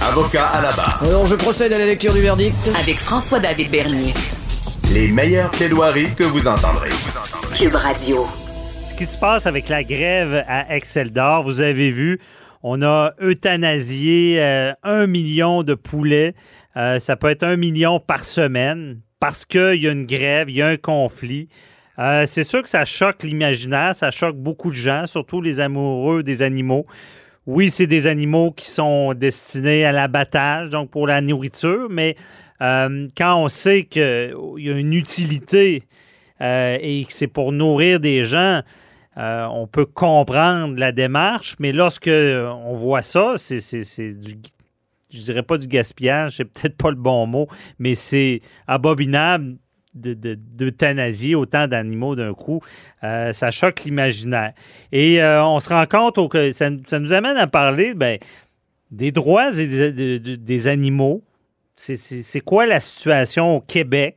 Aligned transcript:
Avocat 0.00 0.46
à 0.46 0.62
la 0.62 0.72
barre. 0.72 1.02
Alors, 1.02 1.26
je 1.26 1.34
procède 1.34 1.72
à 1.72 1.78
la 1.78 1.86
lecture 1.86 2.14
du 2.14 2.20
verdict. 2.20 2.70
Avec 2.80 2.98
François-David 2.98 3.68
Bernier. 3.68 4.14
Les 4.92 5.08
meilleures 5.08 5.50
plaidoiries 5.50 6.14
que 6.14 6.22
vous 6.22 6.46
entendrez. 6.46 6.90
Cube 7.56 7.74
Radio. 7.74 8.26
Ce 8.88 8.94
qui 8.94 9.06
se 9.06 9.18
passe 9.18 9.46
avec 9.46 9.68
la 9.68 9.82
grève 9.82 10.44
à 10.46 10.72
Excel 10.76 11.10
d'Or, 11.12 11.42
vous 11.42 11.62
avez 11.62 11.90
vu, 11.90 12.20
on 12.62 12.80
a 12.82 13.12
euthanasié 13.20 14.40
euh, 14.40 14.72
un 14.84 15.08
million 15.08 15.64
de 15.64 15.74
poulets. 15.74 16.34
Euh, 16.76 17.00
ça 17.00 17.16
peut 17.16 17.30
être 17.30 17.42
un 17.42 17.56
million 17.56 17.98
par 17.98 18.24
semaine 18.24 19.00
parce 19.18 19.44
qu'il 19.44 19.82
y 19.82 19.88
a 19.88 19.90
une 19.90 20.06
grève, 20.06 20.48
il 20.48 20.56
y 20.56 20.62
a 20.62 20.68
un 20.68 20.76
conflit. 20.76 21.48
Euh, 21.98 22.24
c'est 22.26 22.44
sûr 22.44 22.62
que 22.62 22.68
ça 22.68 22.84
choque 22.84 23.24
l'imaginaire, 23.24 23.96
ça 23.96 24.12
choque 24.12 24.36
beaucoup 24.36 24.70
de 24.70 24.76
gens, 24.76 25.06
surtout 25.06 25.40
les 25.40 25.58
amoureux 25.58 26.22
des 26.22 26.42
animaux. 26.42 26.86
Oui, 27.46 27.70
c'est 27.70 27.88
des 27.88 28.06
animaux 28.06 28.52
qui 28.52 28.68
sont 28.68 29.14
destinés 29.14 29.84
à 29.84 29.90
l'abattage, 29.90 30.70
donc 30.70 30.90
pour 30.90 31.08
la 31.08 31.20
nourriture, 31.20 31.88
mais 31.90 32.14
euh, 32.60 33.08
quand 33.16 33.36
on 33.36 33.48
sait 33.48 33.82
qu'il 33.82 34.00
y 34.58 34.70
a 34.70 34.78
une 34.78 34.92
utilité 34.92 35.82
euh, 36.40 36.78
et 36.80 37.04
que 37.04 37.12
c'est 37.12 37.26
pour 37.26 37.50
nourrir 37.50 37.98
des 37.98 38.24
gens, 38.24 38.62
euh, 39.16 39.44
on 39.50 39.66
peut 39.66 39.86
comprendre 39.86 40.78
la 40.78 40.92
démarche, 40.92 41.56
mais 41.58 41.72
lorsque 41.72 42.06
on 42.06 42.76
voit 42.76 43.02
ça, 43.02 43.34
c'est 43.38 44.12
du, 44.12 44.36
je 45.12 45.22
dirais 45.22 45.42
pas 45.42 45.58
du 45.58 45.66
gaspillage, 45.66 46.36
c'est 46.36 46.44
peut-être 46.44 46.76
pas 46.76 46.90
le 46.90 46.96
bon 46.96 47.26
mot, 47.26 47.48
mais 47.80 47.96
c'est 47.96 48.40
abominable 48.68 49.56
d'euthanasier 49.94 51.32
de, 51.32 51.36
autant 51.36 51.66
d'animaux 51.66 52.16
d'un 52.16 52.34
coup. 52.34 52.60
Euh, 53.04 53.32
ça 53.32 53.50
choque 53.50 53.84
l'imaginaire. 53.84 54.52
Et 54.90 55.22
euh, 55.22 55.44
on 55.44 55.60
se 55.60 55.68
rend 55.68 55.86
compte 55.86 56.30
que 56.30 56.52
ça, 56.52 56.70
nous 56.70 57.12
amène 57.12 57.36
à 57.36 57.46
parler 57.46 57.94
ben, 57.94 58.18
des 58.90 59.12
droits 59.12 59.52
des, 59.52 60.18
des 60.18 60.68
animaux. 60.68 61.22
C'est 61.76 62.40
quoi 62.40 62.66
la 62.66 62.80
situation 62.80 63.56
au 63.56 63.60
Québec? 63.60 64.16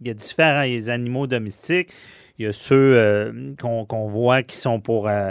Il 0.00 0.08
y 0.08 0.10
a 0.10 0.14
différents 0.14 0.88
animaux 0.88 1.26
domestiques. 1.26 1.90
Il 2.38 2.44
y 2.44 2.48
a 2.48 2.52
ceux 2.52 2.94
euh, 2.96 3.32
qu'on 3.58 4.06
voit 4.06 4.42
qui 4.42 4.56
sont 4.56 4.78
pour 4.78 5.08
euh, 5.08 5.30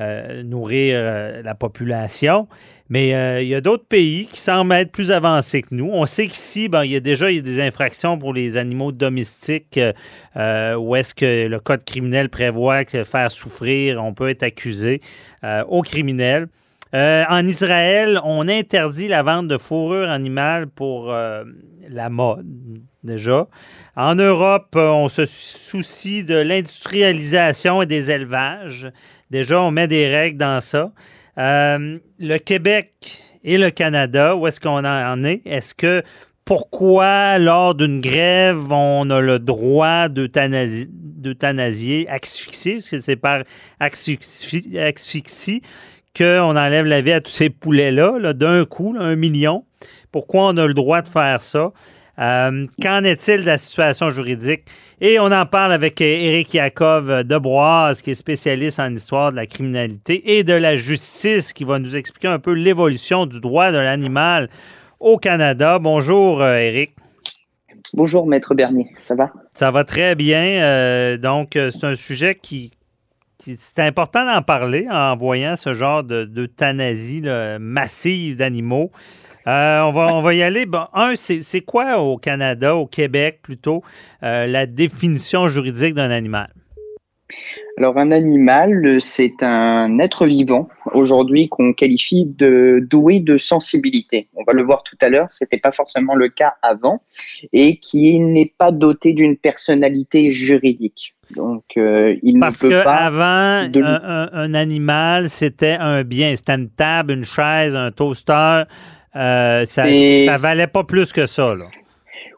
euh, 0.00 0.42
nourrir 0.42 1.42
la 1.42 1.54
population. 1.54 2.48
Mais 2.88 3.42
il 3.42 3.48
y 3.48 3.54
a 3.54 3.60
d'autres 3.60 3.86
pays 3.86 4.26
qui 4.26 4.38
semblent 4.38 4.72
être 4.72 4.92
plus 4.92 5.10
avancés 5.10 5.62
que 5.62 5.74
nous. 5.74 5.90
On 5.92 6.06
sait 6.06 6.28
qu'ici, 6.28 6.68
ben, 6.68 6.84
il 6.84 6.92
y 6.92 6.96
a 6.96 7.00
déjà 7.00 7.30
il 7.32 7.36
y 7.36 7.38
a 7.40 7.42
des 7.42 7.60
infractions 7.60 8.16
pour 8.16 8.32
les 8.32 8.56
animaux 8.56 8.92
domestiques 8.92 9.80
où 10.36 10.96
est-ce 10.96 11.12
que 11.12 11.48
le 11.48 11.58
code 11.58 11.82
criminel 11.82 12.28
prévoit 12.28 12.84
que 12.84 13.02
faire 13.02 13.32
souffrir, 13.32 14.02
on 14.04 14.14
peut 14.14 14.28
être 14.28 14.44
accusé 14.44 15.00
au 15.66 15.82
criminel. 15.82 16.46
en 16.92 17.46
Israël, 17.46 18.20
on 18.22 18.46
interdit 18.46 19.08
la 19.08 19.24
vente 19.24 19.48
de 19.48 19.58
fourrure 19.58 20.08
animale 20.08 20.68
pour 20.68 21.12
la 21.88 22.08
mode 22.08 22.46
déjà. 23.06 23.46
En 23.96 24.14
Europe, 24.14 24.74
euh, 24.76 24.88
on 24.88 25.08
se 25.08 25.24
soucie 25.24 26.24
de 26.24 26.36
l'industrialisation 26.36 27.80
et 27.80 27.86
des 27.86 28.10
élevages. 28.10 28.88
Déjà, 29.30 29.62
on 29.62 29.70
met 29.70 29.88
des 29.88 30.08
règles 30.08 30.38
dans 30.38 30.60
ça. 30.60 30.92
Euh, 31.38 31.98
le 32.18 32.38
Québec 32.38 32.92
et 33.44 33.56
le 33.56 33.70
Canada, 33.70 34.36
où 34.36 34.46
est-ce 34.46 34.60
qu'on 34.60 34.84
en 34.84 35.24
est? 35.24 35.40
Est-ce 35.46 35.74
que 35.74 36.02
pourquoi, 36.44 37.38
lors 37.38 37.74
d'une 37.74 38.00
grève, 38.00 38.70
on 38.70 39.10
a 39.10 39.20
le 39.20 39.40
droit 39.40 40.08
d'euthanasier, 40.08 42.08
asphyxier, 42.08 42.74
parce 42.74 42.88
que 42.88 43.00
c'est 43.00 43.16
par 43.16 43.42
asphyxie, 43.80 45.62
qu'on 46.16 46.56
enlève 46.56 46.86
la 46.86 47.00
vie 47.00 47.12
à 47.12 47.20
tous 47.20 47.32
ces 47.32 47.50
poulets-là, 47.50 48.18
-là, 48.20 48.32
d'un 48.32 48.64
coup, 48.64 48.94
un 48.96 49.16
million? 49.16 49.64
Pourquoi 50.12 50.46
on 50.46 50.56
a 50.56 50.66
le 50.66 50.74
droit 50.74 51.02
de 51.02 51.08
faire 51.08 51.42
ça? 51.42 51.72
Euh, 52.18 52.66
qu'en 52.80 53.04
est-il 53.04 53.42
de 53.42 53.46
la 53.46 53.58
situation 53.58 54.10
juridique? 54.10 54.62
Et 55.00 55.20
on 55.20 55.26
en 55.26 55.44
parle 55.44 55.72
avec 55.72 56.00
Éric 56.00 56.54
Yakov 56.54 57.24
de 57.24 57.38
Boise, 57.38 58.00
qui 58.00 58.12
est 58.12 58.14
spécialiste 58.14 58.80
en 58.80 58.94
histoire 58.94 59.32
de 59.32 59.36
la 59.36 59.46
criminalité 59.46 60.38
et 60.38 60.42
de 60.42 60.54
la 60.54 60.76
justice, 60.76 61.52
qui 61.52 61.64
va 61.64 61.78
nous 61.78 61.96
expliquer 61.96 62.28
un 62.28 62.38
peu 62.38 62.52
l'évolution 62.52 63.26
du 63.26 63.40
droit 63.40 63.70
de 63.70 63.76
l'animal 63.76 64.48
au 64.98 65.18
Canada. 65.18 65.78
Bonjour, 65.78 66.40
euh, 66.40 66.56
Éric. 66.56 66.92
Bonjour, 67.92 68.26
Maître 68.26 68.54
Bernier. 68.54 68.88
Ça 68.98 69.14
va? 69.14 69.32
Ça 69.52 69.70
va 69.70 69.84
très 69.84 70.14
bien. 70.14 70.62
Euh, 70.62 71.18
donc, 71.18 71.50
c'est 71.52 71.84
un 71.84 71.94
sujet 71.94 72.34
qui, 72.34 72.72
c'est 73.38 73.82
important 73.82 74.24
d'en 74.24 74.42
parler 74.42 74.86
en 74.90 75.16
voyant 75.16 75.54
ce 75.54 75.72
genre 75.72 76.02
d'euthanasie 76.02 77.22
massive 77.60 78.36
d'animaux. 78.36 78.90
Euh, 79.46 79.80
on, 79.82 79.92
va, 79.92 80.14
on 80.14 80.22
va 80.22 80.34
y 80.34 80.42
aller. 80.42 80.66
Bon, 80.66 80.86
un, 80.92 81.14
c'est 81.16 81.60
quoi 81.60 81.98
au 81.98 82.16
Canada, 82.16 82.74
au 82.74 82.86
Québec 82.86 83.40
plutôt, 83.42 83.82
euh, 84.22 84.46
la 84.46 84.66
définition 84.66 85.48
juridique 85.48 85.94
d'un 85.94 86.10
animal? 86.10 86.52
Alors 87.76 87.98
un 87.98 88.12
animal, 88.12 88.98
c'est 89.00 89.42
un 89.42 89.98
être 89.98 90.26
vivant 90.26 90.68
aujourd'hui 90.94 91.48
qu'on 91.48 91.72
qualifie 91.72 92.24
de 92.24 92.86
doué 92.88 93.20
de 93.20 93.36
sensibilité. 93.36 94.28
On 94.34 94.44
va 94.44 94.52
le 94.52 94.62
voir 94.62 94.82
tout 94.82 94.96
à 95.00 95.08
l'heure, 95.08 95.30
c'était 95.30 95.58
pas 95.58 95.72
forcément 95.72 96.14
le 96.14 96.28
cas 96.28 96.54
avant, 96.62 97.02
et 97.52 97.78
qui 97.78 98.20
n'est 98.20 98.54
pas 98.56 98.70
doté 98.70 99.12
d'une 99.12 99.36
personnalité 99.36 100.30
juridique. 100.30 101.14
Donc 101.34 101.64
euh, 101.76 102.14
il 102.22 102.38
Parce 102.38 102.62
ne 102.62 102.68
peut 102.68 102.82
que 102.82 102.88
avant, 102.88 103.68
un, 104.32 104.54
animal, 104.54 105.28
c'était 105.28 105.76
un 105.78 106.04
bien, 106.04 106.34
c'était 106.36 106.54
une 106.54 106.70
table, 106.70 107.12
une 107.12 107.24
chaise, 107.24 107.74
un 107.74 107.90
toaster. 107.90 108.62
Euh, 109.16 109.64
ça, 109.64 109.84
ça 109.86 110.36
valait 110.36 110.66
pas 110.66 110.84
plus 110.84 111.12
que 111.12 111.26
ça, 111.26 111.54
là. 111.54 111.66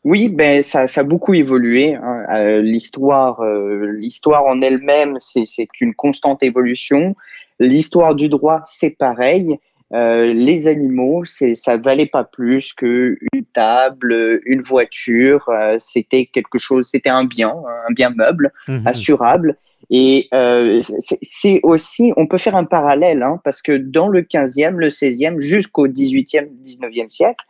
Oui, 0.04 0.28
ben 0.28 0.62
ça, 0.62 0.86
ça 0.86 1.00
a 1.00 1.04
beaucoup 1.04 1.34
évolué. 1.34 1.94
Hein. 1.94 2.24
Euh, 2.32 2.62
l'histoire, 2.62 3.40
euh, 3.40 3.92
l'histoire 3.98 4.46
en 4.46 4.62
elle-même, 4.62 5.16
c'est, 5.18 5.44
c'est 5.44 5.68
une 5.80 5.94
constante 5.94 6.42
évolution. 6.42 7.16
L'histoire 7.58 8.14
du 8.14 8.28
droit, 8.28 8.62
c'est 8.64 8.96
pareil. 8.96 9.58
Euh, 9.94 10.34
les 10.34 10.66
animaux, 10.66 11.24
c'est, 11.24 11.54
ça 11.54 11.76
valait 11.76 12.06
pas 12.06 12.24
plus 12.24 12.74
que 12.74 13.16
une 13.32 13.44
table, 13.46 14.40
une 14.44 14.60
voiture. 14.60 15.48
Euh, 15.48 15.76
c'était 15.78 16.26
quelque 16.26 16.58
chose, 16.58 16.88
c'était 16.88 17.08
un 17.08 17.24
bien, 17.24 17.54
un 17.88 17.92
bien 17.92 18.10
meuble, 18.10 18.52
mhm. 18.68 18.86
assurable. 18.86 19.56
Et 19.90 20.28
euh, 20.34 20.82
c'est 21.22 21.60
aussi, 21.62 22.12
on 22.16 22.26
peut 22.26 22.36
faire 22.36 22.56
un 22.56 22.64
parallèle, 22.64 23.22
hein, 23.22 23.40
parce 23.44 23.62
que 23.62 23.72
dans 23.72 24.08
le 24.08 24.20
15e, 24.22 24.76
le 24.76 24.88
16e, 24.88 25.40
jusqu'au 25.40 25.88
18e, 25.88 26.48
19e 26.64 27.08
siècle, 27.08 27.44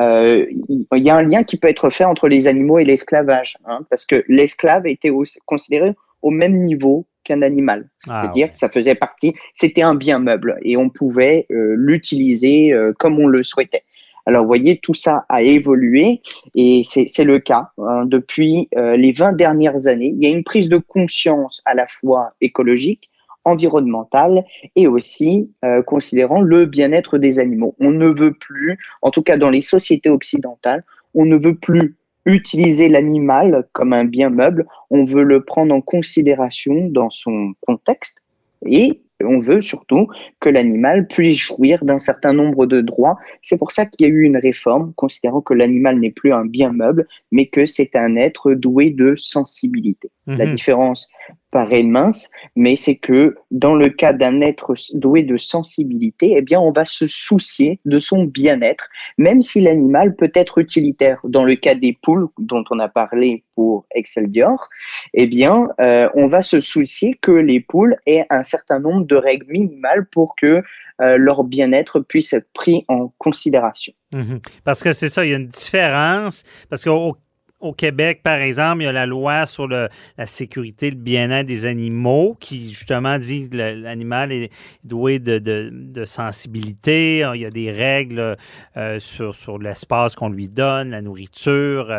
euh, 0.00 0.46
il 0.68 1.02
y 1.02 1.10
a 1.10 1.16
un 1.16 1.22
lien 1.22 1.44
qui 1.44 1.56
peut 1.56 1.68
être 1.68 1.88
fait 1.90 2.04
entre 2.04 2.26
les 2.26 2.48
animaux 2.48 2.80
et 2.80 2.84
l'esclavage, 2.84 3.56
hein, 3.66 3.80
parce 3.90 4.06
que 4.06 4.24
l'esclave 4.26 4.88
était 4.88 5.10
aussi 5.10 5.38
considéré 5.46 5.94
au 6.22 6.30
même 6.30 6.60
niveau 6.60 7.06
qu'un 7.24 7.42
animal. 7.42 7.88
Ah, 8.08 8.22
C'est-à-dire 8.22 8.50
que 8.50 8.54
ça 8.54 8.68
faisait 8.68 8.94
partie, 8.94 9.34
c'était 9.52 9.82
un 9.82 9.94
bien 9.94 10.18
meuble 10.18 10.58
et 10.62 10.76
on 10.76 10.90
pouvait 10.90 11.46
euh, 11.50 11.74
l'utiliser 11.76 12.72
euh, 12.72 12.92
comme 12.98 13.18
on 13.18 13.26
le 13.26 13.42
souhaitait. 13.42 13.82
Alors, 14.26 14.42
vous 14.42 14.48
voyez, 14.48 14.78
tout 14.78 14.94
ça 14.94 15.26
a 15.28 15.42
évolué 15.42 16.22
et 16.54 16.82
c'est 16.84 17.24
le 17.24 17.40
cas 17.40 17.70
hein, 17.76 18.06
depuis 18.06 18.68
euh, 18.74 18.96
les 18.96 19.12
20 19.12 19.32
dernières 19.32 19.86
années. 19.86 20.14
Il 20.16 20.22
y 20.22 20.26
a 20.26 20.34
une 20.34 20.44
prise 20.44 20.68
de 20.68 20.78
conscience 20.78 21.60
à 21.66 21.74
la 21.74 21.86
fois 21.86 22.32
écologique, 22.40 23.10
environnementale 23.44 24.42
et 24.74 24.86
aussi 24.86 25.50
considérant 25.86 26.40
le 26.40 26.64
bien-être 26.64 27.18
des 27.18 27.38
animaux. 27.38 27.76
On 27.78 27.90
ne 27.90 28.08
veut 28.08 28.32
plus, 28.32 28.78
en 29.02 29.10
tout 29.10 29.22
cas 29.22 29.36
dans 29.36 29.50
les 29.50 29.60
sociétés 29.60 30.08
occidentales, 30.08 30.82
on 31.12 31.26
ne 31.26 31.36
veut 31.36 31.54
plus 31.54 31.94
utiliser 32.26 32.88
l'animal 32.88 33.68
comme 33.72 33.92
un 33.92 34.04
bien 34.04 34.30
meuble, 34.30 34.66
on 34.90 35.04
veut 35.04 35.24
le 35.24 35.44
prendre 35.44 35.74
en 35.74 35.80
considération 35.80 36.88
dans 36.88 37.10
son 37.10 37.54
contexte 37.60 38.18
et 38.66 39.02
on 39.22 39.40
veut 39.40 39.62
surtout 39.62 40.08
que 40.40 40.48
l'animal 40.48 41.06
puisse 41.06 41.38
jouir 41.38 41.84
d'un 41.84 41.98
certain 41.98 42.32
nombre 42.32 42.66
de 42.66 42.80
droits. 42.80 43.16
C'est 43.42 43.58
pour 43.58 43.72
ça 43.72 43.86
qu'il 43.86 44.06
y 44.06 44.10
a 44.10 44.12
eu 44.12 44.22
une 44.22 44.36
réforme, 44.36 44.92
considérant 44.94 45.40
que 45.40 45.54
l'animal 45.54 45.98
n'est 45.98 46.10
plus 46.10 46.32
un 46.32 46.44
bien 46.44 46.72
meuble, 46.72 47.06
mais 47.30 47.46
que 47.46 47.66
c'est 47.66 47.94
un 47.96 48.16
être 48.16 48.52
doué 48.52 48.90
de 48.90 49.14
sensibilité. 49.16 50.10
La 50.26 50.46
mhm. 50.46 50.54
différence 50.54 51.08
paraît 51.50 51.82
mince, 51.82 52.30
mais 52.56 52.76
c'est 52.76 52.96
que 52.96 53.36
dans 53.50 53.74
le 53.74 53.90
cas 53.90 54.12
d'un 54.12 54.40
être 54.40 54.74
doué 54.94 55.22
de 55.22 55.36
sensibilité, 55.36 56.34
eh 56.36 56.42
bien, 56.42 56.58
on 56.58 56.72
va 56.72 56.84
se 56.84 57.06
soucier 57.06 57.78
de 57.84 57.98
son 57.98 58.24
bien-être, 58.24 58.88
même 59.18 59.42
si 59.42 59.60
l'animal 59.60 60.16
peut 60.16 60.32
être 60.34 60.58
utilitaire. 60.58 61.20
Dans 61.24 61.44
le 61.44 61.54
cas 61.54 61.74
des 61.74 61.96
poules, 62.02 62.26
dont 62.38 62.64
on 62.70 62.78
a 62.80 62.88
parlé 62.88 63.44
pour 63.54 63.86
Excel 63.94 64.30
Dior, 64.30 64.68
eh 65.12 65.26
bien, 65.26 65.68
euh, 65.80 66.08
on 66.14 66.26
va 66.26 66.42
se 66.42 66.58
soucier 66.60 67.16
que 67.20 67.30
les 67.30 67.60
poules 67.60 67.96
aient 68.06 68.26
un 68.30 68.42
certain 68.42 68.80
nombre 68.80 69.06
de 69.06 69.16
règles 69.16 69.46
minimales 69.48 70.06
pour 70.10 70.34
que 70.34 70.62
euh, 71.00 71.16
leur 71.16 71.44
bien-être 71.44 72.00
puisse 72.00 72.32
être 72.32 72.48
pris 72.52 72.84
en 72.88 73.12
considération. 73.18 73.92
Mhm. 74.12 74.40
Parce 74.64 74.82
que 74.82 74.92
c'est 74.92 75.08
ça, 75.08 75.24
il 75.24 75.30
y 75.30 75.34
a 75.34 75.38
une 75.38 75.48
différence, 75.48 76.44
parce 76.70 76.84
qu'au 76.84 77.16
au 77.64 77.72
Québec, 77.72 78.20
par 78.22 78.36
exemple, 78.36 78.82
il 78.82 78.84
y 78.84 78.88
a 78.88 78.92
la 78.92 79.06
loi 79.06 79.46
sur 79.46 79.66
le, 79.66 79.88
la 80.18 80.26
sécurité, 80.26 80.90
le 80.90 80.96
bien-être 80.96 81.46
des 81.46 81.64
animaux 81.64 82.36
qui, 82.38 82.70
justement, 82.70 83.18
dit 83.18 83.48
que 83.48 83.56
l'animal 83.56 84.32
est 84.32 84.52
doué 84.84 85.18
de, 85.18 85.38
de, 85.38 85.70
de, 85.72 86.04
sensibilité. 86.04 87.26
Il 87.34 87.40
y 87.40 87.46
a 87.46 87.50
des 87.50 87.70
règles 87.70 88.36
euh, 88.76 89.00
sur, 89.00 89.34
sur 89.34 89.58
l'espace 89.58 90.14
qu'on 90.14 90.28
lui 90.28 90.48
donne, 90.48 90.90
la 90.90 91.00
nourriture. 91.00 91.90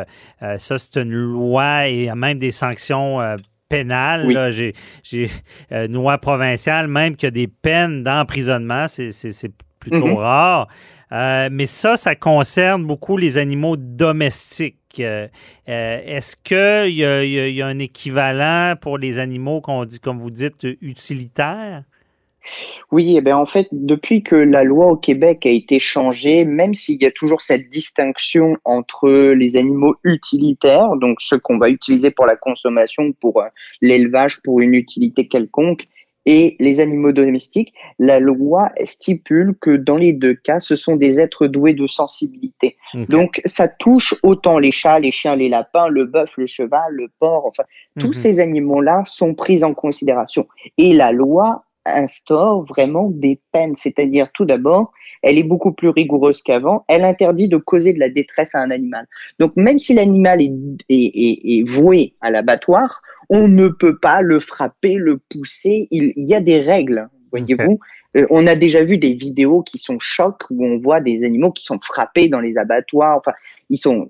Euh, 0.44 0.58
ça, 0.60 0.78
c'est 0.78 0.98
une 0.98 1.14
loi 1.14 1.90
et 1.90 1.96
il 1.96 2.04
y 2.04 2.10
a 2.10 2.16
même 2.16 2.38
des 2.38 2.52
sanctions 2.52 3.20
euh, 3.20 3.36
pénales. 3.68 4.52
J'ai 4.52 5.32
une 5.72 5.94
loi 5.94 6.20
provinciale, 6.20 6.88
même 6.88 7.16
qu'il 7.16 7.28
y 7.28 7.30
a 7.30 7.32
des 7.32 7.48
peines 7.48 8.04
d'emprisonnement. 8.04 8.86
C'est 8.88 9.52
plutôt 9.80 10.10
mm-hmm. 10.10 10.16
rare. 10.16 10.68
mais 11.52 11.66
ça, 11.66 11.98
ça 11.98 12.16
concerne 12.16 12.86
beaucoup 12.86 13.18
les 13.18 13.40
animaux 13.40 13.78
domestiques. 13.78 14.85
Euh, 15.00 15.28
est-ce 15.68 16.36
qu'il 16.36 16.96
y, 16.96 17.62
a 17.62 17.68
un 17.68 17.80
équivalent 17.80 18.76
pour 18.80 18.98
les 18.98 19.20
animaux 19.20 19.62
qu'on 19.62 19.86
dit, 19.86 20.00
comme 20.00 20.20
vous 20.20 20.30
dites, 20.30 20.66
utilitaires? 20.82 21.84
Oui, 22.92 23.16
eh 23.18 23.22
bien, 23.22 23.38
en 23.38 23.46
fait, 23.46 23.68
depuis 23.72 24.22
que 24.22 24.36
la 24.36 24.64
loi 24.64 24.88
au 24.88 24.98
Québec 24.98 25.46
a 25.46 25.50
été 25.50 25.80
changée, 25.80 26.46
même 26.46 26.74
s'il 26.74 27.02
y 27.02 27.06
a 27.06 27.12
toujours 27.12 27.42
cette 27.42 27.70
distinction 27.70 28.58
entre 28.64 29.10
les 29.34 29.58
animaux 29.58 29.96
utilitaires, 30.04 30.96
donc 30.98 31.22
ceux 31.22 31.40
qu'on 31.40 31.58
va 31.58 31.70
utiliser 31.70 32.12
pour 32.12 32.26
la 32.26 32.36
consommation, 32.36 33.14
pour 33.14 33.42
euh, 33.42 33.48
l'élevage, 33.82 34.42
pour 34.44 34.62
une 34.62 34.76
utilité 34.76 35.28
quelconque, 35.28 35.88
et 36.26 36.56
les 36.60 36.80
animaux 36.80 37.12
domestiques, 37.12 37.74
la 38.00 38.20
loi 38.20 38.72
stipule 38.84 39.56
que 39.60 39.76
dans 39.76 39.98
les 39.98 40.14
deux 40.14 40.34
cas, 40.34 40.60
ce 40.60 40.76
sont 40.76 40.96
des 40.96 41.20
êtres 41.20 41.48
doués 41.48 41.74
de 41.74 41.88
sensibilité. 41.88 42.78
Donc, 43.10 43.42
ça 43.46 43.68
touche 43.68 44.16
autant 44.24 44.58
les 44.58 44.72
chats, 44.72 45.00
les 45.00 45.12
chiens, 45.12 45.36
les 45.36 45.50
lapins, 45.50 45.88
le 45.88 46.06
bœuf, 46.06 46.38
le 46.38 46.46
cheval, 46.46 46.94
le 46.94 47.10
porc, 47.20 47.46
enfin, 47.46 47.64
tous 48.00 48.08
mhm. 48.08 48.14
ces 48.14 48.40
animaux-là 48.40 49.04
sont 49.06 49.36
pris 49.36 49.64
en 49.64 49.74
considération. 49.74 50.48
Et 50.78 50.94
la 50.94 51.12
loi 51.12 51.66
instaure 51.86 52.66
vraiment 52.66 53.10
des 53.10 53.40
peines, 53.52 53.76
c'est-à-dire 53.76 54.30
tout 54.34 54.46
d'abord, 54.46 54.92
elle 55.22 55.38
est 55.38 55.44
beaucoup 55.44 55.74
plus 55.74 55.90
rigoureuse 55.90 56.42
qu'avant, 56.42 56.86
elle 56.88 57.04
interdit 57.04 57.48
de 57.48 57.58
causer 57.58 57.94
de 57.94 58.00
la 58.00 58.10
détresse 58.10 58.56
à 58.56 58.60
un 58.60 58.72
animal. 58.72 59.08
Donc 59.40 59.54
même 59.56 59.80
si 59.80 59.94
l'animal 59.94 60.42
est, 60.42 60.54
est, 60.90 61.60
est, 61.60 61.68
voué 61.68 62.14
à 62.22 62.32
l'abattoir, 62.32 63.02
on 63.30 63.48
ne 63.48 63.68
peut 63.68 63.98
pas 63.98 64.22
le 64.22 64.40
frapper, 64.40 64.96
le 64.96 65.18
pousser. 65.18 65.88
Il, 65.92 66.14
y 66.16 66.36
a 66.36 66.42
des 66.42 66.60
règles, 66.60 67.10
voyez-vous. 67.38 67.80
Euh, 68.16 68.26
on 68.30 68.48
a 68.48 68.56
déjà 68.56 68.84
vu 68.84 68.98
des 68.98 69.14
vidéos 69.14 69.62
qui 69.62 69.78
sont 69.78 70.00
chocs 70.00 70.44
où 70.50 70.66
on 70.66 70.78
voit 70.78 71.02
des 71.02 71.24
animaux 71.24 71.52
qui 71.52 71.64
sont 71.64 71.80
frappés 71.82 72.30
dans 72.30 72.40
les 72.40 72.58
abattoirs. 72.58 73.18
Enfin, 73.18 73.34
ils 73.70 73.78
sont, 73.78 74.10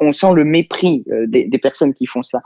on, 0.00 0.12
sent 0.12 0.32
le 0.34 0.44
mépris 0.44 1.04
euh, 1.10 1.26
des, 1.26 1.44
des, 1.44 1.58
personnes 1.58 1.94
qui 1.94 2.06
font 2.06 2.22
ça. 2.22 2.40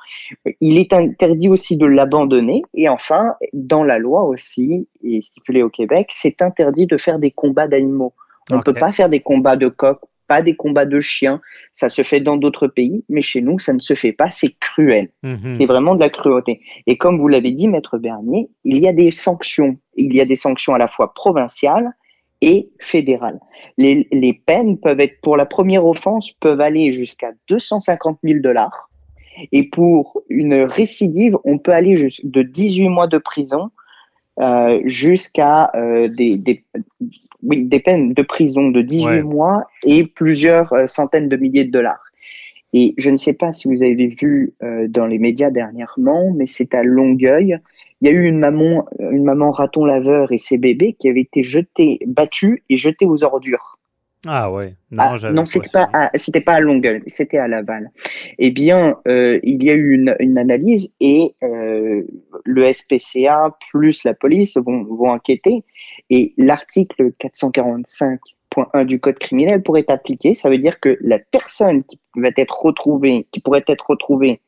Il 0.61 0.79
est 0.79 0.93
interdit 0.93 1.49
aussi 1.49 1.76
de 1.76 1.87
l'abandonner. 1.87 2.62
Et 2.75 2.88
enfin, 2.88 3.35
dans 3.53 3.85
la 3.85 3.99
loi 3.99 4.25
aussi, 4.25 4.88
et 5.05 5.23
stipulé 5.23 5.62
au 5.62 5.70
Québec, 5.70 6.09
c'est 6.15 6.43
interdit 6.43 6.87
de 6.87 6.97
faire 6.97 7.19
des 7.19 7.31
combats 7.31 7.69
d'animaux. 7.69 8.14
On 8.50 8.56
ne 8.56 8.62
peut 8.62 8.75
pas 8.75 8.93
faire 8.93 9.09
des 9.09 9.21
combats 9.21 9.56
de 9.56 9.69
coqs 9.69 10.00
pas 10.29 10.43
des 10.43 10.55
combats 10.55 10.85
de 10.85 11.01
chiens. 11.01 11.41
Ça 11.73 11.91
se 11.91 12.03
fait 12.03 12.21
dans 12.21 12.37
d'autres 12.37 12.69
pays, 12.69 13.05
mais 13.09 13.23
chez 13.23 13.41
nous, 13.41 13.59
ça 13.59 13.73
ne 13.73 13.81
se 13.81 13.95
fait 13.95 14.13
pas. 14.13 14.31
C'est 14.31 14.55
cruel. 14.61 15.11
Mhm. 15.23 15.55
C'est 15.55 15.67
vraiment 15.67 15.95
de 15.95 16.01
la 16.01 16.11
cruauté. 16.11 16.61
Et 16.87 16.97
comme 16.97 17.19
vous 17.19 17.29
l'avez 17.29 17.51
dit, 17.51 17.67
Maître 17.67 17.99
Bernier, 17.99 18.51
il 18.65 18.79
y 18.79 18.87
a 18.87 18.93
des 18.93 19.11
sanctions. 19.11 19.79
Il 19.97 20.15
y 20.15 20.21
a 20.21 20.25
des 20.25 20.37
sanctions 20.37 20.75
à 20.75 20.79
la 20.79 20.89
fois 20.89 21.13
provinciales 21.15 21.91
et 22.41 22.71
fédérales. 22.79 23.41
Les, 23.79 24.07
les 24.13 24.33
peines 24.33 24.79
peuvent 24.79 25.01
être, 25.01 25.21
pour 25.23 25.37
la 25.37 25.47
première 25.47 25.85
offense, 25.85 26.31
peuvent 26.41 26.61
aller 26.61 26.93
jusqu'à 26.93 27.33
250 27.49 28.19
000 28.23 28.41
dollars. 28.41 28.89
Et 29.53 29.65
pour 29.65 30.23
une 30.29 30.55
récidive, 30.55 31.37
on 31.45 31.59
peut 31.59 31.73
aller 31.73 32.09
de 32.23 32.43
18 32.43 32.89
mois 32.89 33.07
de 33.07 33.19
prison 33.19 33.71
euh, 34.41 34.81
jusqu'à 34.85 35.71
euh, 35.75 36.09
des, 36.09 36.37
des, 36.37 36.65
oui, 37.43 37.64
des 37.64 37.81
peines 37.81 38.12
de 38.12 38.23
prison 38.23 38.70
de 38.70 38.82
18 38.82 39.23
mois 39.23 39.64
et 39.85 40.05
plusieurs 40.05 40.73
euh, 40.73 40.87
centaines 40.87 41.29
de 41.29 41.37
milliers 41.37 41.64
de 41.64 41.70
dollars. 41.70 42.02
Et 42.73 42.94
je 42.99 43.11
ne 43.11 43.17
sais 43.17 43.32
pas 43.32 43.52
si 43.52 43.69
vous 43.69 43.82
avez 43.82 44.08
vu 44.08 44.52
euh, 44.62 44.88
dans 44.88 45.06
les 45.06 45.19
médias 45.19 45.50
dernièrement, 45.50 46.32
mais 46.32 46.46
c'est 46.46 46.75
à 46.75 46.82
Longueuil. 46.82 47.58
Il 48.00 48.08
y 48.08 48.11
a 48.11 48.14
eu 48.14 48.26
une 48.26 48.38
maman, 48.38 48.87
une 48.99 49.25
maman 49.25 49.50
raton 49.50 49.85
laveur 49.85 50.32
et 50.32 50.38
ses 50.38 50.58
bébés 50.58 50.94
qui 50.99 51.08
avaient 51.08 51.23
été 51.23 51.43
jetés, 51.43 51.99
battus 52.06 52.61
et 52.69 52.76
jetés 52.76 53.06
aux 53.06 53.25
ordures. 53.25 53.78
Ah 54.26 54.50
ouais. 54.50 54.75
Non, 54.91 55.15
ah, 55.23 55.31
non 55.31 55.44
c'était 55.44 55.69
pas, 55.69 56.11
c'était 56.15 56.41
pas 56.41 56.55
à 56.55 56.61
Longueuil, 56.61 57.03
c'était 57.06 57.38
à 57.38 57.47
Laval. 57.47 57.91
Eh 58.38 58.50
bien, 58.50 58.97
euh, 59.06 59.38
il 59.44 59.62
y 59.62 59.70
a 59.70 59.75
eu 59.75 59.93
une, 59.93 60.17
une 60.19 60.38
analyse 60.38 60.93
et 61.00 61.35
euh, 61.43 62.03
le 62.44 62.73
SPCA 62.73 63.56
plus 63.70 64.03
la 64.05 64.15
police 64.15 64.56
vont, 64.56 64.82
vont 64.85 65.11
enquêter 65.11 65.62
et 66.11 66.35
l'article 66.37 67.12
445.1 67.20 68.85
du 68.87 68.99
code 68.99 69.19
criminel 69.19 69.62
pourrait 69.62 69.81
être 69.81 69.91
appliqué. 69.91 70.35
Ça 70.35 70.50
veut 70.50 70.59
dire 70.59 70.81
que 70.81 70.99
la 71.00 71.21
personne 71.21 71.85
qui 71.85 72.00
va 72.17 72.31
être 72.37 72.61
retrouvée, 72.61 73.29
qui 73.31 73.41
pourrait 73.41 73.64
être 73.69 73.87
retrouvée 73.88 74.41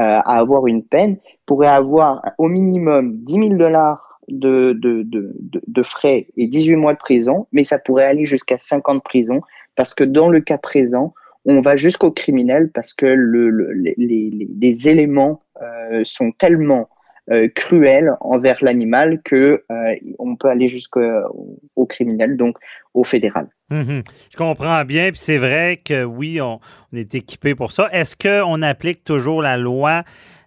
euh, 0.00 0.18
à 0.24 0.38
avoir 0.38 0.66
une 0.66 0.82
peine, 0.82 1.18
pourrait 1.44 1.68
avoir 1.68 2.22
au 2.38 2.48
minimum 2.48 3.18
10 3.24 3.34
000 3.34 3.48
dollars 3.54 4.09
de, 4.30 5.82
frais 5.82 6.26
et 6.36 6.46
18 6.46 6.76
mois 6.76 6.92
de 6.92 6.98
prison, 6.98 7.46
mais 7.52 7.64
ça 7.64 7.78
pourrait 7.78 8.06
aller 8.06 8.26
jusqu'à 8.26 8.58
50 8.58 8.96
de 8.96 9.02
prison 9.02 9.40
parce 9.76 9.94
que 9.94 10.04
dans 10.04 10.28
le 10.28 10.40
cas 10.40 10.58
présent, 10.58 11.14
on 11.44 11.60
va 11.60 11.76
jusqu'au 11.76 12.10
criminel 12.10 12.70
parce 12.72 12.92
que 12.92 13.06
le, 13.06 13.72
les, 13.96 14.88
éléments 14.88 15.42
euh, 15.62 16.02
sont 16.04 16.32
tellement 16.32 16.88
euh, 17.30 17.48
cruels 17.54 18.14
envers 18.20 18.58
l'animal 18.62 19.20
que 19.24 19.64
euh, 19.70 19.94
on 20.18 20.36
peut 20.36 20.48
aller 20.48 20.68
jusqu'au 20.68 21.86
criminel, 21.88 22.36
donc 22.36 22.56
au 22.92 23.04
fédéral. 23.04 23.48
Mhm. 23.70 24.02
Je 24.30 24.36
comprends 24.36 24.84
bien, 24.84 25.10
puis 25.10 25.20
c'est 25.20 25.38
vrai 25.38 25.78
que 25.82 26.04
oui, 26.04 26.40
on, 26.40 26.60
on 26.92 26.96
est 26.96 27.14
équipé 27.14 27.54
pour 27.54 27.72
ça. 27.72 27.88
Est-ce 27.92 28.16
qu'on 28.16 28.62
applique 28.62 29.04
toujours 29.04 29.42
la 29.42 29.56
loi? 29.56 30.02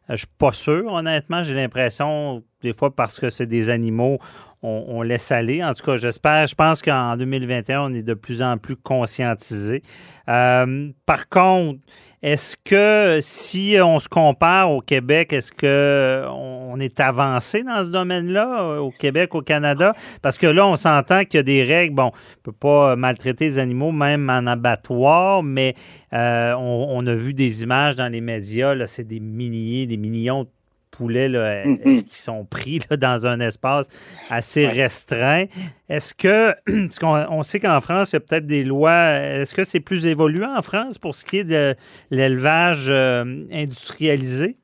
Je 0.09 0.17
suis 0.17 0.27
pas 0.37 0.51
sûr, 0.51 0.91
honnêtement. 0.91 1.43
J'ai 1.43 1.55
l'impression, 1.55 2.43
des 2.63 2.73
fois, 2.73 2.95
parce 2.95 3.19
que 3.19 3.29
c'est 3.29 3.45
des 3.45 3.69
animaux, 3.69 4.17
on, 4.63 5.01
laisse 5.01 5.31
aller. 5.31 5.63
En 5.63 5.73
tout 5.73 5.83
cas, 5.83 5.97
j'espère. 5.97 6.47
Je 6.47 6.55
pense 6.55 6.81
qu'en 6.81 7.17
2021, 7.17 7.81
on 7.81 7.93
est 7.93 8.01
de 8.01 8.13
plus 8.13 8.41
en 8.41 8.57
plus 8.57 8.77
conscientisé. 8.77 9.81
Euh, 10.29 10.89
par 11.05 11.27
contre, 11.27 11.79
est-ce 12.21 12.55
que 12.63 13.19
si 13.21 13.75
on 13.83 13.99
se 13.99 14.07
compare 14.07 14.71
au 14.71 14.79
Québec, 14.79 15.33
est-ce 15.33 15.51
que 15.51 16.23
on 16.29 16.79
est 16.79 17.01
avancé 17.01 17.63
dans 17.63 17.83
ce 17.83 17.89
domaine-là 17.89 18.61
euh, 18.61 18.77
au 18.77 18.91
Québec, 18.91 19.35
au 19.35 19.41
Canada? 19.41 19.93
Parce 20.21 20.37
que 20.37 20.47
là, 20.47 20.65
on 20.65 20.77
s'entend 20.77 21.25
qu'il 21.25 21.39
y 21.39 21.39
a 21.39 21.43
des 21.43 21.65
règles. 21.65 21.95
Bon, 21.95 22.03
on 22.03 22.07
ne 22.07 22.43
peut 22.43 22.53
pas 22.53 22.95
maltraiter 22.95 23.43
les 23.43 23.59
animaux, 23.59 23.91
même 23.91 24.29
en 24.29 24.47
abattoir, 24.47 25.43
mais 25.43 25.75
euh, 26.13 26.53
on, 26.57 27.05
a 27.05 27.13
vu 27.13 27.33
des 27.33 27.63
images 27.63 27.97
dans 27.97 28.07
les 28.07 28.21
médias. 28.21 28.73
Là, 28.73 28.87
c'est 28.87 29.03
des 29.03 29.19
milliers, 29.19 29.85
des 29.85 29.97
millions 29.97 30.45
de 30.45 30.49
poulets 30.93 31.27
là, 31.27 31.65
mm-hmm. 31.65 32.03
qui 32.03 32.19
sont 32.19 32.45
pris 32.45 32.79
dans 32.97 33.27
un 33.27 33.39
espace 33.39 33.89
assez 34.29 34.67
restreint. 34.67 35.45
Est-ce 35.89 36.13
que, 36.13 36.53
on, 37.03 37.43
sait 37.43 37.59
qu'en 37.59 37.81
France, 37.81 38.11
il 38.11 38.15
y 38.15 38.17
a 38.17 38.19
peut-être 38.19 38.45
des 38.45 38.63
lois, 38.63 39.13
est-ce 39.19 39.53
que 39.53 39.63
c'est 39.63 39.79
plus 39.79 40.07
évolué 40.07 40.45
en 40.45 40.61
France 40.61 40.97
pour 40.97 41.15
ce 41.15 41.25
qui 41.25 41.39
est 41.39 41.43
de 41.43 41.75
l'élevage 42.11 42.87
euh, 42.89 43.45
industrialisé? 43.51 44.57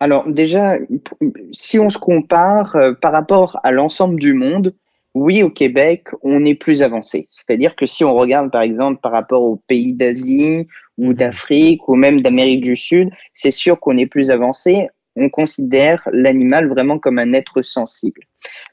Alors 0.00 0.28
déjà, 0.28 0.76
si 1.52 1.78
on 1.78 1.90
se 1.90 1.98
compare 1.98 2.76
euh, 2.76 2.92
par 2.92 3.12
rapport 3.12 3.58
à 3.64 3.72
l'ensemble 3.72 4.20
du 4.20 4.32
monde, 4.32 4.74
oui, 5.14 5.42
au 5.42 5.50
Québec, 5.50 6.08
on 6.22 6.44
est 6.44 6.54
plus 6.54 6.82
avancé. 6.82 7.26
C'est-à-dire 7.30 7.74
que 7.74 7.86
si 7.86 8.04
on 8.04 8.14
regarde 8.14 8.52
par 8.52 8.62
exemple 8.62 9.00
par 9.00 9.10
rapport 9.10 9.42
aux 9.42 9.56
pays 9.56 9.94
d'Asie 9.94 10.68
ou 10.98 11.10
mm-hmm. 11.10 11.16
d'Afrique 11.16 11.88
ou 11.88 11.96
même 11.96 12.20
d'Amérique 12.20 12.60
du 12.60 12.76
Sud, 12.76 13.10
c'est 13.34 13.50
sûr 13.50 13.80
qu'on 13.80 13.96
est 13.96 14.06
plus 14.06 14.30
avancé 14.30 14.88
on 15.18 15.28
considère 15.28 16.08
l'animal 16.12 16.68
vraiment 16.68 16.98
comme 16.98 17.18
un 17.18 17.32
être 17.32 17.62
sensible. 17.62 18.22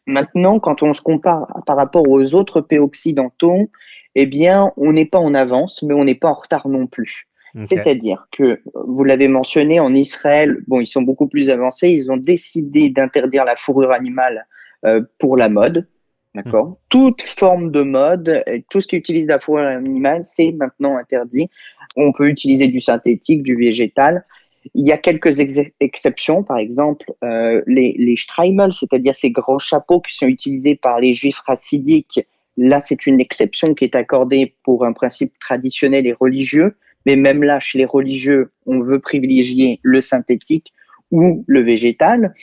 Maintenant, 0.06 0.60
quand 0.60 0.84
on 0.84 0.94
se 0.94 1.02
compare 1.02 1.48
par 1.66 1.76
rapport 1.76 2.08
aux 2.08 2.34
autres 2.36 2.62
pays 2.62 2.80
occidentaux, 2.80 3.70
eh 4.16 4.26
bien, 4.26 4.72
on 4.78 4.94
n'est 4.94 5.06
pas 5.06 5.20
en 5.20 5.34
avance, 5.34 5.84
mais 5.84 5.94
on 5.94 6.06
n'est 6.06 6.16
pas 6.16 6.30
en 6.30 6.36
retard 6.36 6.68
non 6.68 6.88
plus. 6.88 7.28
C'est-à-dire 7.64 8.28
que, 8.38 8.60
vous 8.74 9.06
l'avez 9.06 9.30
mentionné, 9.30 9.80
en 9.80 9.94
Israël, 9.94 10.58
bon, 10.68 10.82
ils 10.82 10.88
sont 10.88 11.04
beaucoup 11.04 11.28
plus 11.28 11.50
avancés, 11.50 11.90
ils 11.90 12.12
ont 12.12 12.18
décidé 12.18 12.90
d'interdire 12.90 13.46
la 13.46 13.56
fourrure 13.56 13.94
animale 13.94 14.46
euh, 14.86 15.02
pour 15.20 15.38
la 15.38 15.48
mode, 15.48 15.88
d'accord? 16.34 16.68
Mmh. 16.68 16.76
Toute 16.90 17.22
forme 17.22 17.72
de 17.72 17.82
mode, 17.82 18.44
tout 18.70 18.82
ce 18.82 18.88
qui 18.88 18.98
utilise 18.98 19.28
la 19.28 19.40
fourrure 19.40 19.68
animale, 19.68 20.26
c'est 20.26 20.52
maintenant 20.52 20.98
interdit. 20.98 21.50
On 21.96 22.12
peut 22.12 22.28
utiliser 22.28 22.68
du 22.68 22.82
synthétique, 22.82 23.42
du 23.42 23.56
végétal, 23.56 24.26
il 24.74 24.88
y 24.88 24.92
a 24.92 24.98
quelques 24.98 25.40
exceptions, 25.80 26.44
par 26.44 26.58
exemple 26.58 27.12
euh, 27.24 27.62
les, 27.68 27.94
les 27.98 28.18
Streimel, 28.18 28.74
c'est-à-dire 28.74 29.16
ces 29.16 29.32
grands 29.32 29.60
chapeaux 29.60 30.02
qui 30.02 30.16
sont 30.16 30.28
utilisés 30.28 30.76
par 30.76 31.00
les 31.00 31.14
juifs 31.14 31.40
racidiques. 31.46 32.20
Là, 32.58 32.82
c'est 32.82 33.06
une 33.06 33.20
exception 33.20 33.74
qui 33.74 33.84
est 33.84 33.96
accordée 33.96 34.56
pour 34.64 34.86
un 34.86 34.94
principe 34.94 35.38
traditionnel 35.40 36.08
et 36.08 36.14
religieux, 36.14 36.76
mais 37.06 37.16
même 37.16 37.44
là, 37.44 37.60
chez 37.60 37.78
les 37.78 37.86
religieux, 37.86 38.52
on 38.66 38.80
veut 38.80 39.00
privilégier 39.00 39.80
le 39.84 40.02
synthétique 40.02 40.74
ou 41.12 41.44
le 41.48 41.62
végétal. 41.62 42.34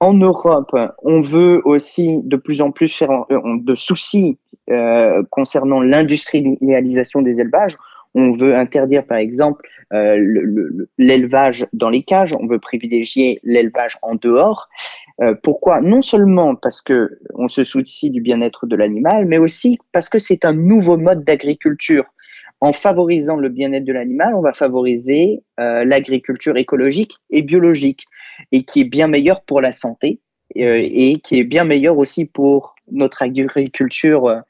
En 0.00 0.14
Europe, 0.14 0.74
on 1.02 1.20
veut 1.20 1.60
aussi 1.64 2.18
de 2.22 2.36
plus 2.36 2.60
en 2.60 2.70
plus 2.70 2.96
faire 2.96 3.26
euh, 3.30 3.40
de 3.58 3.74
soucis 3.74 4.38
euh, 4.70 5.22
concernant 5.30 5.80
l'industrialisation 5.80 7.22
des 7.22 7.40
élevages. 7.40 7.76
On 8.18 8.32
veut 8.32 8.54
interdire, 8.56 9.04
par 9.06 9.18
exemple, 9.18 9.68
euh, 9.92 10.16
le- 10.16 10.42
le- 10.42 10.88
l'élevage 10.96 11.66
dans 11.74 11.90
les 11.90 12.02
cages. 12.02 12.32
On 12.32 12.46
veut 12.46 12.58
privilégier 12.58 13.40
l'élevage 13.44 13.98
en 14.00 14.14
dehors. 14.14 14.68
Euh, 15.20 15.34
pourquoi? 15.42 15.82
Non 15.82 16.00
seulement 16.00 16.54
parce 16.56 16.80
que 16.80 17.18
on 17.34 17.48
se 17.48 17.62
soucie 17.62 18.10
du 18.10 18.22
bien-être 18.22 18.66
de 18.66 18.74
l'animal, 18.74 19.26
mais 19.26 19.36
aussi 19.38 19.78
parce 19.92 20.08
que 20.08 20.18
c'est 20.18 20.46
un 20.46 20.54
nouveau 20.54 20.96
mode 20.96 21.24
d'agriculture. 21.24 22.06
En 22.60 22.72
favorisant 22.72 23.36
le 23.36 23.50
bien-être 23.50 23.84
de 23.84 23.92
l'animal, 23.92 24.34
on 24.34 24.40
va 24.40 24.54
favoriser 24.54 25.42
euh, 25.60 25.84
l'agriculture 25.84 26.56
écologique 26.56 27.12
et 27.28 27.42
biologique, 27.42 28.06
et 28.50 28.64
qui 28.64 28.80
est 28.80 28.84
bien 28.84 29.08
meilleure 29.08 29.42
pour 29.42 29.60
la 29.60 29.72
santé 29.72 30.20
et 30.54 31.20
qui 31.22 31.38
est 31.38 31.44
bien 31.44 31.64
meilleure 31.64 31.98
aussi 31.98 32.24
pour 32.24 32.76
notre 32.90 33.22
agriculture 33.22 34.42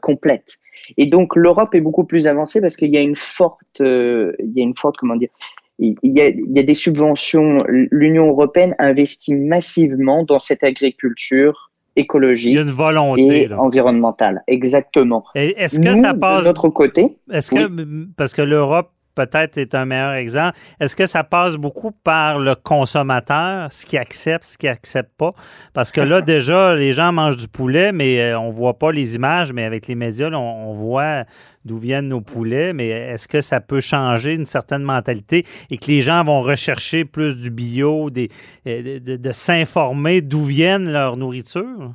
complète. 0.00 0.56
Et 0.96 1.06
donc 1.06 1.36
l'Europe 1.36 1.74
est 1.74 1.80
beaucoup 1.80 2.04
plus 2.04 2.26
avancée 2.26 2.60
parce 2.60 2.76
qu'il 2.76 2.90
y 2.92 2.96
a 2.96 3.00
une 3.00 3.16
forte, 3.16 3.80
euh, 3.80 4.32
il 4.38 4.52
y 4.56 4.60
a 4.60 4.62
une 4.64 4.76
forte, 4.76 4.96
comment 4.98 5.16
dire, 5.16 5.30
il 5.78 5.96
y 6.02 6.20
a, 6.20 6.28
il 6.28 6.54
y 6.54 6.58
a 6.58 6.62
des 6.62 6.74
subventions. 6.74 7.58
L'Union 7.68 8.28
européenne 8.28 8.74
investit 8.78 9.34
massivement 9.34 10.22
dans 10.22 10.38
cette 10.38 10.62
agriculture 10.62 11.70
Il 11.96 12.00
y 12.00 12.02
écologique 12.02 12.58
a 12.58 12.62
une 12.62 12.70
volonté. 12.70 13.42
et 13.42 13.48
là. 13.48 13.60
environnementale. 13.60 14.42
Exactement. 14.46 15.24
Et 15.34 15.54
Est-ce 15.60 15.80
que 15.80 15.88
Nous, 15.88 16.00
ça 16.02 16.12
de 16.12 16.18
passe 16.18 16.44
notre 16.44 16.68
côté, 16.68 17.16
Est-ce 17.32 17.50
que, 17.50 17.68
parce 18.16 18.32
que 18.32 18.42
l'Europe 18.42 18.90
peut-être 19.14 19.58
est 19.58 19.74
un 19.74 19.84
meilleur 19.84 20.14
exemple, 20.14 20.56
est-ce 20.80 20.96
que 20.96 21.06
ça 21.06 21.24
passe 21.24 21.56
beaucoup 21.56 21.92
par 21.92 22.38
le 22.38 22.54
consommateur, 22.54 23.72
ce 23.72 23.86
qui 23.86 23.96
accepte, 23.98 24.44
ce 24.44 24.58
qui 24.58 24.68
accepte 24.68 25.12
pas? 25.16 25.32
Parce 25.72 25.92
que 25.92 26.00
là, 26.00 26.20
déjà, 26.22 26.74
les 26.74 26.92
gens 26.92 27.12
mangent 27.12 27.36
du 27.36 27.48
poulet, 27.48 27.92
mais 27.92 28.20
euh, 28.20 28.38
on 28.38 28.50
voit 28.50 28.78
pas 28.78 28.92
les 28.92 29.14
images, 29.14 29.52
mais 29.52 29.64
avec 29.64 29.86
les 29.86 29.94
médias, 29.94 30.30
là, 30.30 30.38
on, 30.38 30.72
voit 30.72 31.24
d'où 31.64 31.78
viennent 31.78 32.08
nos 32.08 32.20
poulets, 32.20 32.72
mais 32.72 32.88
est-ce 32.88 33.28
que 33.28 33.40
ça 33.40 33.60
peut 33.60 33.80
changer 33.80 34.34
une 34.34 34.46
certaine 34.46 34.82
mentalité 34.82 35.44
et 35.70 35.78
que 35.78 35.86
les 35.86 36.00
gens 36.02 36.22
vont 36.24 36.42
rechercher 36.42 37.04
plus 37.04 37.38
du 37.38 37.50
bio, 37.50 38.10
des, 38.10 38.28
euh, 38.66 38.82
de, 38.82 38.98
de- 38.98 39.16
de 39.16 39.32
s'informer 39.32 40.20
d'où 40.20 40.44
viennent 40.44 40.90
leur 40.90 41.16
nourriture? 41.16 41.94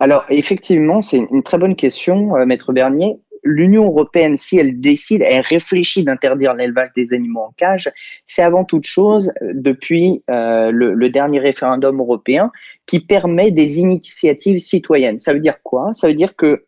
Alors, 0.00 0.24
effectivement, 0.28 1.02
c'est 1.02 1.26
une 1.30 1.42
très 1.42 1.58
bonne 1.58 1.76
question, 1.76 2.36
euh, 2.36 2.46
Maître 2.46 2.72
Bernier. 2.72 3.16
L'Union 3.44 3.86
européenne, 3.86 4.36
si 4.36 4.58
elle 4.58 4.80
décide, 4.80 5.22
elle 5.22 5.40
réfléchit 5.40 6.04
d'interdire 6.04 6.54
l'élevage 6.54 6.90
des 6.94 7.12
animaux 7.12 7.40
en 7.40 7.52
cage, 7.56 7.90
c'est 8.26 8.42
avant 8.42 8.64
toute 8.64 8.84
chose 8.84 9.32
euh, 9.42 9.52
depuis 9.54 10.22
euh, 10.30 10.70
le, 10.70 10.94
le 10.94 11.10
dernier 11.10 11.40
référendum 11.40 11.98
européen 11.98 12.52
qui 12.86 13.00
permet 13.00 13.50
des 13.50 13.80
initiatives 13.80 14.58
citoyennes. 14.58 15.18
Ça 15.18 15.32
veut 15.32 15.40
dire 15.40 15.62
quoi? 15.62 15.92
Ça 15.92 16.08
veut 16.08 16.14
dire 16.14 16.36
que 16.36 16.64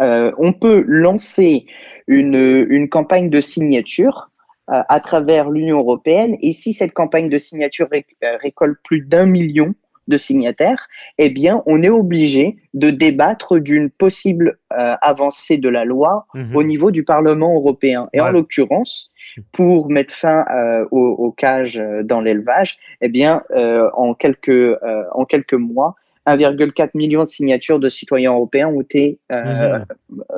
euh, 0.00 0.32
on 0.38 0.52
peut 0.52 0.84
lancer 0.86 1.66
une, 2.06 2.66
une 2.68 2.88
campagne 2.88 3.30
de 3.30 3.40
signature 3.40 4.30
euh, 4.70 4.82
à 4.88 5.00
travers 5.00 5.50
l'Union 5.50 5.78
européenne. 5.78 6.36
Et 6.42 6.52
si 6.52 6.72
cette 6.72 6.92
campagne 6.92 7.28
de 7.28 7.38
signature 7.38 7.88
euh, 7.92 8.36
récolte 8.42 8.78
plus 8.84 9.00
d'un 9.00 9.26
million 9.26 9.74
de 10.08 10.16
signataires, 10.16 10.88
eh 11.18 11.30
bien, 11.30 11.62
on 11.66 11.82
est 11.82 11.88
obligé 11.90 12.56
de 12.74 12.90
débattre 12.90 13.58
d'une 13.58 13.90
possible 13.90 14.58
euh, 14.72 14.94
avancée 15.02 15.58
de 15.58 15.68
la 15.68 15.84
loi 15.84 16.26
Mhm. 16.34 16.56
au 16.56 16.62
niveau 16.62 16.90
du 16.90 17.04
Parlement 17.04 17.54
européen. 17.54 18.08
Et 18.12 18.20
Ouais. 18.20 18.28
en 18.28 18.30
l'occurrence, 18.32 19.10
pour 19.52 19.88
mettre 19.90 20.14
fin 20.14 20.44
euh, 20.50 20.84
aux, 20.90 21.10
aux 21.24 21.30
cages 21.32 21.78
euh, 21.78 22.02
dans 22.02 22.20
l'élevage, 22.20 22.78
eh 23.00 23.08
bien, 23.08 23.42
euh, 23.50 23.88
en 23.94 24.14
quelques 24.14 24.76
en 25.12 25.24
quelques 25.24 25.54
mois, 25.54 25.94
1,4 26.36 26.90
million 26.94 27.24
de 27.24 27.28
signatures 27.28 27.78
de 27.78 27.88
citoyens 27.88 28.32
européens 28.32 28.68
ont 28.68 28.80
été 28.80 29.18
euh, 29.32 29.78
Mhm. 29.78 29.84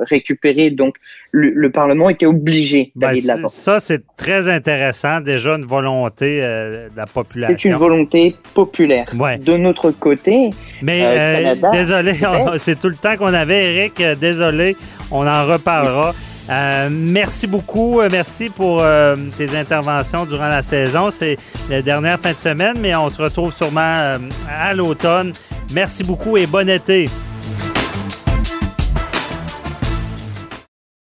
récupérées. 0.01 0.69
Donc, 0.71 0.95
le, 1.31 1.49
le 1.51 1.69
Parlement 1.71 2.09
était 2.09 2.25
obligé 2.25 2.91
Ben, 2.95 3.07
d'aller 3.07 3.21
de 3.21 3.25
c'est- 3.25 3.27
l'avant. 3.35 3.47
ça, 3.47 3.79
c'est 3.79 4.03
très 4.17 4.49
intéressant. 4.49 5.21
Déjà, 5.21 5.55
une 5.55 5.65
volonté 5.65 6.41
euh, 6.43 6.89
de 6.89 6.97
la 6.97 7.05
population. 7.05 7.55
C'est 7.59 7.69
une 7.69 7.75
volonté 7.75 8.35
populaire. 8.53 9.07
Ouais. 9.17 9.37
De 9.37 9.55
notre 9.57 9.91
côté, 9.91 10.51
Mais 10.83 11.03
Euh, 11.03 11.07
euh, 11.09 11.35
Canada, 11.43 11.71
désolé, 11.71 12.13
c'est 12.59 12.79
tout 12.79 12.89
le 12.89 12.95
temps 12.95 13.15
qu'on 13.17 13.33
avait, 13.33 13.73
Eric. 13.75 14.01
Désolé, 14.19 14.75
on 15.11 15.25
en 15.27 15.45
reparlera. 15.45 16.13
Euh, 16.49 16.89
merci 16.91 17.45
beaucoup. 17.47 18.01
Merci 18.11 18.49
pour 18.49 18.81
euh, 18.81 19.15
tes 19.37 19.55
interventions 19.55 20.25
durant 20.25 20.47
la 20.49 20.63
saison. 20.63 21.11
C'est 21.11 21.37
la 21.69 21.81
dernière 21.83 22.19
fin 22.19 22.31
de 22.33 22.37
semaine, 22.37 22.77
mais 22.81 22.93
on 22.95 23.09
se 23.09 23.21
retrouve 23.21 23.53
sûrement 23.53 23.95
euh, 23.97 24.17
à 24.49 24.73
l'automne. 24.73 25.31
Merci 25.71 26.03
beaucoup 26.03 26.37
et 26.37 26.45
bon 26.45 26.69
été. 26.69 27.09